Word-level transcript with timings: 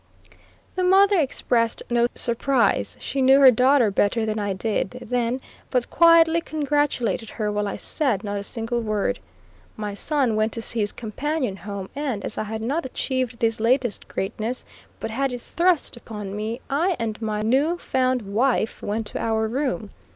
The 0.73 0.83
mother 0.83 1.19
expressed 1.19 1.83
no 1.87 2.07
surprise 2.15 2.97
she 2.99 3.21
knew 3.21 3.39
her 3.39 3.51
daughter 3.51 3.91
better 3.91 4.25
than 4.25 4.39
I 4.39 4.51
did, 4.51 4.89
then 4.99 5.39
but 5.69 5.91
quietly 5.91 6.41
congratulated 6.41 7.29
her, 7.29 7.51
while 7.51 7.67
I 7.67 7.75
said 7.75 8.23
not 8.23 8.39
a 8.39 8.43
single 8.43 8.81
word. 8.81 9.19
My 9.77 9.93
son 9.93 10.35
went 10.35 10.53
to 10.53 10.61
see 10.63 10.79
his 10.79 10.91
companion 10.91 11.55
home, 11.57 11.87
and, 11.95 12.25
as 12.25 12.39
I 12.39 12.45
had 12.45 12.63
not 12.63 12.83
achieved 12.83 13.37
this 13.37 13.59
latest 13.59 14.07
greatness, 14.07 14.65
but 14.99 15.11
had 15.11 15.31
it 15.33 15.41
thrust 15.43 15.95
upon 15.95 16.35
me, 16.35 16.61
I 16.67 16.95
and 16.97 17.21
my 17.21 17.41
new 17.43 17.77
found 17.77 18.23
"wife" 18.23 18.81
went 18.81 19.05
to 19.11 19.19
our 19.19 19.47
room. 19.47 19.91